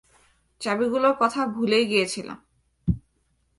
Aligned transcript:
চাবিগুলোর 0.61 1.15
কথা 1.19 1.41
ভুলেই 1.45 1.85
গিয়েছিলাম। 1.85 2.37